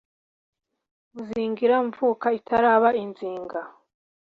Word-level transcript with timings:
muzingira 1.13 1.75
mvuka 1.87 2.27
itaraba 2.39 2.89
izinga 3.03 3.59